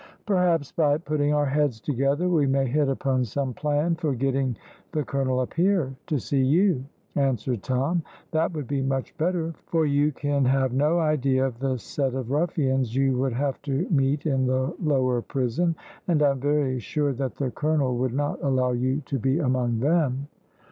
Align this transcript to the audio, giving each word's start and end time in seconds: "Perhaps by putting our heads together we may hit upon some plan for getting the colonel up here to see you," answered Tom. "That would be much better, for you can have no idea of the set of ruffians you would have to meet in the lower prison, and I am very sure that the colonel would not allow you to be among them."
"Perhaps 0.25 0.71
by 0.71 0.97
putting 0.97 1.31
our 1.31 1.45
heads 1.45 1.79
together 1.79 2.27
we 2.27 2.47
may 2.47 2.65
hit 2.67 2.89
upon 2.89 3.23
some 3.23 3.53
plan 3.53 3.93
for 3.93 4.15
getting 4.15 4.57
the 4.93 5.03
colonel 5.03 5.39
up 5.39 5.53
here 5.53 5.93
to 6.07 6.17
see 6.17 6.43
you," 6.43 6.83
answered 7.15 7.61
Tom. 7.61 8.01
"That 8.31 8.51
would 8.55 8.67
be 8.67 8.81
much 8.81 9.15
better, 9.19 9.53
for 9.67 9.85
you 9.85 10.11
can 10.11 10.43
have 10.45 10.73
no 10.73 10.97
idea 10.97 11.45
of 11.45 11.59
the 11.59 11.77
set 11.77 12.15
of 12.15 12.31
ruffians 12.31 12.95
you 12.95 13.15
would 13.19 13.33
have 13.33 13.61
to 13.61 13.87
meet 13.91 14.25
in 14.25 14.47
the 14.47 14.73
lower 14.81 15.21
prison, 15.21 15.75
and 16.07 16.23
I 16.23 16.31
am 16.31 16.39
very 16.39 16.79
sure 16.79 17.13
that 17.13 17.35
the 17.35 17.51
colonel 17.51 17.95
would 17.97 18.15
not 18.15 18.41
allow 18.41 18.71
you 18.71 19.01
to 19.01 19.19
be 19.19 19.37
among 19.37 19.81
them." 19.81 20.29